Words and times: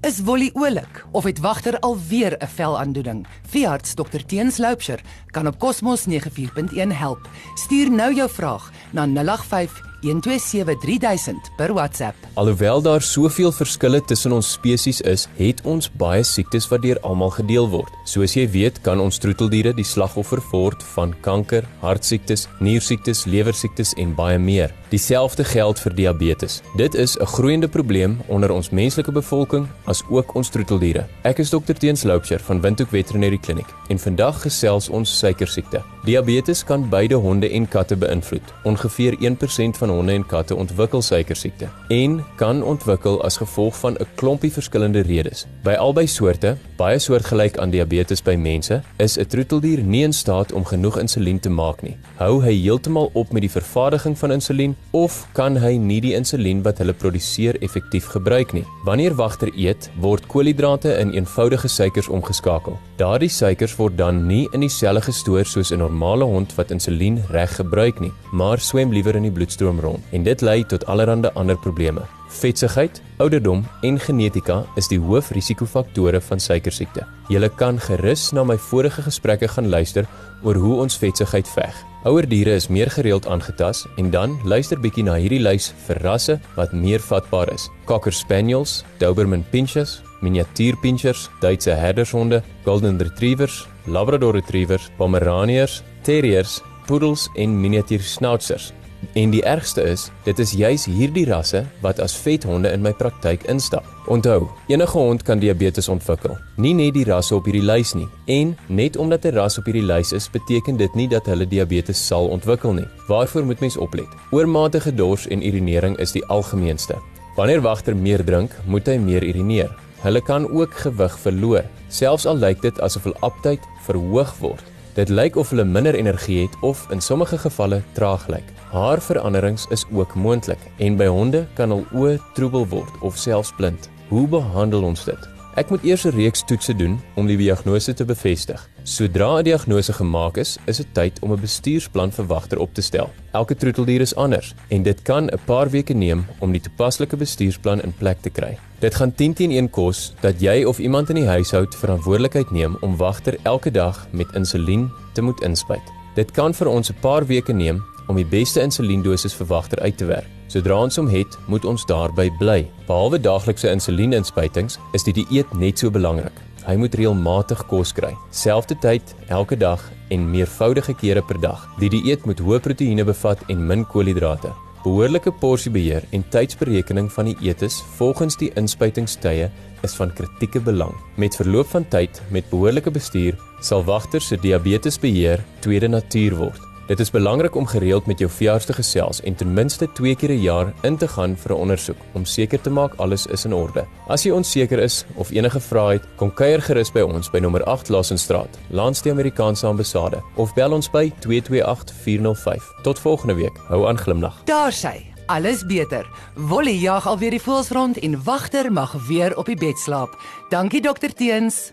Is 0.00 0.20
Wolly 0.20 0.50
oulik 0.54 1.04
of 1.12 1.24
het 1.24 1.38
wagter 1.38 1.78
alweer 1.78 2.36
'n 2.38 2.46
velaandoening? 2.46 3.26
Veearts 3.48 3.94
Dr 3.94 4.24
Teens 4.26 4.56
Loupsher 4.56 5.00
kan 5.26 5.46
op 5.46 5.58
Cosmos 5.58 6.04
94.1 6.04 6.92
help. 6.92 7.28
Stuur 7.54 7.90
nou 7.90 8.14
jou 8.14 8.30
vraag 8.30 8.72
na 8.90 9.06
085 9.06 9.89
1273000 10.00 11.50
per 11.56 11.72
WhatsApp. 11.72 12.16
Alhoewel 12.34 12.82
daar 12.82 13.02
soveel 13.02 13.52
verskille 13.52 14.04
tussen 14.04 14.32
ons 14.32 14.52
spesies 14.52 15.00
is, 15.00 15.28
het 15.36 15.60
ons 15.62 15.90
baie 15.92 16.22
siektes 16.24 16.68
wat 16.68 16.82
deur 16.82 17.00
almal 17.06 17.30
gedeel 17.30 17.68
word. 17.68 17.92
Soos 18.04 18.34
jy 18.34 18.46
weet, 18.50 18.80
kan 18.86 19.00
ons 19.00 19.18
troeteldiere 19.18 19.74
die 19.76 19.84
slagoffer 19.84 20.42
word 20.50 20.82
van 20.94 21.14
kanker, 21.20 21.68
hartsiektes, 21.80 22.46
niersiektes, 22.60 23.26
lewersiektes 23.26 23.94
en 24.00 24.14
baie 24.14 24.38
meer. 24.38 24.74
Dieselfde 24.90 25.44
geld 25.44 25.78
vir 25.78 25.94
diabetes. 25.94 26.62
Dit 26.76 26.94
is 26.94 27.16
'n 27.16 27.26
groeiende 27.26 27.68
probleem 27.68 28.18
onder 28.26 28.50
ons 28.50 28.70
menslike 28.70 29.12
bevolking 29.12 29.68
as 29.84 30.02
ook 30.10 30.34
ons 30.34 30.48
troeteldiere. 30.48 31.06
Ek 31.22 31.38
is 31.38 31.50
Dr 31.50 31.72
Teens 31.72 32.02
Loupsher 32.02 32.40
van 32.40 32.60
Windhoek 32.60 32.88
Veterinary 32.88 33.38
Clinic 33.38 33.66
en 33.88 33.98
vandag 33.98 34.42
gesels 34.42 34.88
ons 34.88 35.18
suikersiekte. 35.18 35.82
Diabetes 36.04 36.64
kan 36.64 36.88
beide 36.88 37.14
honde 37.14 37.50
en 37.50 37.68
katte 37.68 37.96
beïnvloed. 37.96 38.52
Ongeveer 38.64 39.16
1% 39.20 39.76
van 39.76 39.89
honde 39.90 40.12
en 40.12 40.26
katte 40.26 40.54
ontwikkel 40.54 41.02
suikersiekte 41.02 41.68
en 41.88 42.24
kan 42.36 42.62
ontwikkel 42.62 43.22
as 43.24 43.36
gevolg 43.36 43.76
van 43.76 43.96
'n 43.98 44.06
klompie 44.14 44.52
verskillende 44.52 45.00
redes. 45.00 45.46
By 45.62 45.74
albei 45.74 46.06
soorte, 46.06 46.56
baie 46.76 46.98
soortgelyk 46.98 47.58
aan 47.58 47.70
diabetes 47.70 48.22
by 48.22 48.34
mense, 48.34 48.82
is 48.96 49.18
'n 49.18 49.26
troeteldier 49.26 49.82
nie 49.82 50.02
in 50.02 50.12
staat 50.12 50.52
om 50.52 50.64
genoeg 50.64 50.98
insulien 50.98 51.40
te 51.40 51.50
maak 51.50 51.82
nie. 51.82 51.96
Hou 52.16 52.42
hy 52.42 52.54
heeltemal 52.62 53.10
op 53.12 53.32
met 53.32 53.42
die 53.42 53.50
vervaardiging 53.50 54.18
van 54.18 54.32
insulien 54.32 54.76
of 54.90 55.26
kan 55.32 55.56
hy 55.56 55.76
nie 55.76 56.00
die 56.00 56.14
insulien 56.14 56.62
wat 56.62 56.78
hulle 56.78 56.92
produseer 56.92 57.62
effektief 57.62 58.06
gebruik 58.06 58.52
nie? 58.52 58.64
Wanneer 58.84 59.14
wagter 59.14 59.50
eet, 59.56 59.90
word 60.00 60.26
koolhidrate 60.26 60.98
in 60.98 61.12
eenvoudige 61.12 61.68
suikers 61.68 62.08
omgeskakel. 62.08 62.78
Daardie 62.96 63.28
suikers 63.28 63.76
word 63.76 63.98
dan 63.98 64.26
nie 64.26 64.48
in 64.52 64.60
die 64.60 64.68
selle 64.68 65.00
gestoor 65.00 65.44
soos 65.44 65.70
'n 65.72 65.78
normale 65.78 66.24
hond 66.24 66.54
wat 66.54 66.70
insulien 66.70 67.22
reg 67.30 67.56
gebruik 67.56 68.00
nie, 68.00 68.12
maar 68.32 68.58
swem 68.58 68.92
liewer 68.92 69.16
in 69.16 69.22
die 69.22 69.30
bloedstroom 69.30 69.79
rond 69.80 70.14
en 70.14 70.24
dit 70.24 70.40
lei 70.40 70.64
tot 70.64 70.86
allerlei 70.86 71.30
ander 71.34 71.58
probleme. 71.58 72.06
Vetsigheid, 72.30 73.02
ouderdom 73.18 73.64
en 73.82 73.98
genetika 73.98 74.62
is 74.78 74.88
die 74.88 75.00
hoofrisikofaktore 75.02 76.20
van 76.20 76.40
suikersiekte. 76.40 77.02
Jy 77.28 77.48
kan 77.58 77.80
gerus 77.82 78.30
na 78.32 78.44
my 78.44 78.56
vorige 78.70 79.02
gesprekke 79.02 79.48
gaan 79.48 79.68
luister 79.68 80.06
oor 80.42 80.54
hoe 80.54 80.76
ons 80.84 80.98
vetsigheid 80.98 81.48
veg. 81.48 81.74
Ouer 82.04 82.24
diere 82.28 82.54
is 82.56 82.70
meer 82.72 82.88
gereeld 82.90 83.26
aangetas 83.28 83.82
en 83.98 84.10
dan 84.10 84.38
luister 84.44 84.80
bietjie 84.80 85.04
na 85.04 85.18
hierdie 85.20 85.42
lys 85.42 85.72
vir 85.86 86.00
rasse 86.00 86.38
wat 86.56 86.72
meer 86.72 87.02
vatbaar 87.02 87.52
is. 87.52 87.68
Cocker 87.84 88.14
Spaniels, 88.14 88.84
Doberman 89.02 89.44
Pinschers, 89.50 89.98
Miniatuur 90.22 90.78
Pinschers, 90.80 91.28
Duitse 91.40 91.74
Herdershonde, 91.76 92.42
Golden 92.64 92.98
Retrievers, 92.98 93.66
Labrador 93.86 94.34
Retrievers, 94.38 94.88
Pomeraniërs, 94.96 95.82
Terriers, 96.02 96.62
Poodles 96.86 97.28
en 97.36 97.60
Miniatuur 97.60 98.00
Schnauzers. 98.00 98.72
En 99.12 99.30
die 99.30 99.42
ergste 99.42 99.82
is, 99.82 100.10
dit 100.24 100.38
is 100.38 100.52
juis 100.52 100.84
hierdie 100.84 101.24
rasse 101.26 101.64
wat 101.80 102.00
as 102.00 102.16
vethonde 102.16 102.70
in 102.70 102.82
my 102.84 102.92
praktyk 102.92 103.42
instap. 103.50 103.86
Onthou, 104.10 104.48
enige 104.68 104.98
hond 104.98 105.22
kan 105.22 105.40
diabetes 105.40 105.88
ontwikkel. 105.88 106.36
Nie 106.56 106.74
net 106.74 106.94
die 106.94 107.04
rasse 107.08 107.34
op 107.34 107.48
hierdie 107.48 107.64
lys 107.64 107.94
nie. 107.94 108.08
En 108.26 108.56
net 108.68 108.96
omdat 108.96 109.24
'n 109.24 109.34
ras 109.34 109.58
op 109.58 109.64
hierdie 109.64 109.86
lys 109.86 110.12
is, 110.12 110.30
beteken 110.30 110.76
dit 110.76 110.94
nie 110.94 111.08
dat 111.08 111.26
hulle 111.26 111.46
diabetes 111.46 112.06
sal 112.06 112.28
ontwikkel 112.28 112.72
nie. 112.72 112.88
Waarvoor 113.08 113.44
moet 113.44 113.60
mens 113.60 113.76
oplet? 113.76 114.08
Oormatige 114.30 114.94
dors 114.94 115.26
en 115.26 115.46
urinering 115.46 115.96
is 115.98 116.12
die 116.12 116.24
algemeenste. 116.26 116.96
Wanneer 117.36 117.60
wagter 117.60 117.96
meer 117.96 118.24
drink, 118.24 118.50
moet 118.66 118.86
hy 118.86 118.96
meer 118.98 119.22
urineer. 119.22 119.70
Hulle 120.02 120.20
kan 120.20 120.50
ook 120.50 120.74
gewig 120.74 121.18
verloor, 121.18 121.64
selfs 121.88 122.26
al 122.26 122.36
lyk 122.36 122.62
dit 122.62 122.80
asof 122.80 123.04
hul 123.04 123.16
aptyd 123.20 123.60
verhoog 123.84 124.38
word. 124.38 124.64
Dit 124.94 125.08
lyk 125.08 125.36
of 125.36 125.50
hulle 125.50 125.64
minder 125.64 125.94
energie 125.94 126.40
het 126.42 126.56
of 126.66 126.86
in 126.90 127.00
sommige 127.00 127.38
gevalle 127.38 127.82
traag 127.94 128.26
lyk. 128.26 128.48
Haarveranderings 128.72 129.66
is 129.70 129.86
ook 129.92 130.14
moontlik 130.14 130.58
en 130.78 130.96
by 130.98 131.06
honde 131.06 131.46
kan 131.54 131.70
hul 131.70 131.84
oë 131.94 132.16
troebel 132.34 132.66
word 132.66 133.04
of 133.06 133.18
selfs 133.18 133.54
blind. 133.56 133.90
Hoe 134.08 134.26
behandel 134.28 134.82
ons 134.82 135.04
dit? 135.06 135.39
Ek 135.58 135.66
moet 135.70 135.82
eers 135.82 136.04
'n 136.06 136.14
reeks 136.14 136.44
toetse 136.46 136.74
doen 136.76 137.00
om 137.18 137.26
die 137.26 137.36
diagnose 137.36 137.94
te 137.94 138.04
bevestig. 138.04 138.68
Sodra 138.82 139.38
'n 139.38 139.44
diagnose 139.44 139.92
gemaak 139.92 140.36
is, 140.36 140.58
is 140.66 140.76
dit 140.76 140.86
tyd 140.94 141.18
om 141.22 141.32
'n 141.32 141.40
bestuursplan 141.40 142.12
vir 142.12 142.26
wagter 142.26 142.58
op 142.58 142.74
te 142.74 142.80
stel. 142.80 143.10
Elke 143.32 143.56
troeteldier 143.56 144.00
is 144.00 144.14
anders 144.14 144.54
en 144.68 144.82
dit 144.82 145.02
kan 145.02 145.24
'n 145.24 145.38
paar 145.44 145.70
weke 145.70 145.94
neem 145.94 146.26
om 146.38 146.52
die 146.52 146.60
toepaslike 146.60 147.16
bestuursplan 147.16 147.82
in 147.82 147.94
plek 147.98 148.20
te 148.20 148.30
kry. 148.30 148.58
Dit 148.78 148.94
gaan 148.94 149.14
10 149.14 149.34
teen 149.34 149.50
1 149.50 149.70
kos 149.70 150.14
dat 150.20 150.40
jy 150.40 150.64
of 150.64 150.78
iemand 150.78 151.08
in 151.08 151.16
die 151.16 151.26
huishoud 151.26 151.74
verantwoordelikheid 151.74 152.50
neem 152.50 152.76
om 152.80 152.96
wagter 152.96 153.36
elke 153.42 153.70
dag 153.70 154.06
met 154.12 154.34
insulien 154.34 154.90
te 155.12 155.22
moet 155.22 155.40
inspuit. 155.42 155.92
Dit 156.14 156.30
kan 156.30 156.54
vir 156.54 156.68
ons 156.68 156.90
'n 156.90 157.00
paar 157.00 157.26
weke 157.26 157.52
neem 157.52 157.82
om 158.10 158.18
die 158.18 158.26
beste 158.26 158.62
insuliendosis 158.62 159.36
vir 159.38 159.48
wagter 159.54 159.80
uit 159.86 159.96
te 159.96 160.08
werk. 160.10 160.28
Sodra 160.50 160.80
ons 160.82 160.98
hom 160.98 161.08
het, 161.10 161.36
moet 161.46 161.64
ons 161.64 161.86
daarby 161.86 162.26
bly. 162.40 162.64
Behalwe 162.88 163.20
daaglikse 163.22 163.70
insulieninspuitings, 163.70 164.80
is 164.98 165.06
die 165.06 165.14
dieet 165.20 165.52
net 165.54 165.78
so 165.78 165.94
belangrik. 165.94 166.34
Hy 166.66 166.74
moet 166.76 166.94
reëlmatig 166.98 167.62
kos 167.70 167.94
kry, 167.96 168.10
selfde 168.34 168.76
tyd 168.82 169.14
elke 169.32 169.56
dag 169.56 169.82
en 170.12 170.26
meervoudige 170.32 170.96
kere 170.98 171.22
per 171.24 171.38
dag. 171.40 171.62
Die 171.80 171.90
dieet 171.92 172.26
moet 172.28 172.42
hoë 172.42 172.60
proteïene 172.66 173.06
bevat 173.06 173.40
en 173.48 173.62
min 173.66 173.86
koolhidrate. 173.88 174.50
Behoorlike 174.80 175.32
porsiebeheer 175.40 176.06
en 176.16 176.24
tydsberekening 176.32 177.10
van 177.12 177.28
die 177.28 177.36
eetes 177.44 177.82
volgens 177.98 178.38
die 178.40 178.48
inspuitingstye 178.56 179.50
is 179.84 179.96
van 179.98 180.12
kritieke 180.16 180.62
belang. 180.64 180.94
Met 181.20 181.36
verloop 181.36 181.68
van 181.74 181.86
tyd 181.92 182.22
met 182.32 182.48
behoorlike 182.50 182.90
bestuur 182.90 183.36
sal 183.60 183.84
wagters 183.84 184.32
se 184.32 184.40
diabetesbeheer 184.40 185.44
tweede 185.60 185.88
natuur 185.88 186.36
word. 186.40 186.69
Dit 186.90 186.98
is 187.00 187.10
belangrik 187.10 187.54
om 187.54 187.66
gereeld 187.66 188.06
met 188.06 188.18
jou 188.18 188.30
veearts 188.30 188.64
te 188.66 188.72
gesels 188.74 189.20
en 189.22 189.34
ten 189.34 189.52
minste 189.54 189.86
2 189.92 190.16
keer 190.16 190.30
'n 190.30 190.40
jaar 190.42 190.72
in 190.82 190.96
te 190.96 191.08
gaan 191.08 191.36
vir 191.36 191.52
'n 191.52 191.60
ondersoek 191.60 191.96
om 192.12 192.24
seker 192.24 192.60
te 192.60 192.70
maak 192.70 192.94
alles 192.96 193.26
is 193.26 193.44
in 193.44 193.54
orde. 193.54 193.86
As 194.08 194.22
jy 194.22 194.30
onseker 194.30 194.78
is 194.78 195.04
of 195.14 195.30
enige 195.30 195.60
vrae 195.60 195.92
het, 195.92 196.04
kom 196.16 196.34
kuier 196.34 196.62
gerus 196.62 196.92
by 196.92 197.00
ons 197.00 197.30
by 197.30 197.38
nommer 197.38 197.64
8 197.64 197.88
Lassenstraat, 197.88 198.58
langs 198.70 199.02
die 199.02 199.12
Amerikaanse 199.12 199.66
ambassade 199.66 200.22
of 200.34 200.54
bel 200.54 200.72
ons 200.72 200.90
by 200.90 201.12
228 201.18 201.92
405. 202.02 202.72
Tot 202.82 202.98
volgende 202.98 203.34
week. 203.34 203.56
Hou 203.68 203.88
aan 203.88 203.98
glimlag. 203.98 204.44
Daar 204.44 204.72
sy. 204.72 205.06
Alles 205.26 205.66
beter. 205.66 206.06
Wolly 206.34 206.80
jag 206.80 207.06
alweer 207.06 207.30
die 207.30 207.42
voels 207.42 207.68
rond 207.68 207.98
en 207.98 208.24
wagter 208.24 208.72
mag 208.72 209.06
weer 209.06 209.36
op 209.36 209.46
die 209.46 209.56
bed 209.56 209.78
slaap. 209.78 210.18
Dankie 210.48 210.80
dokter 210.80 211.14
Teens. 211.14 211.72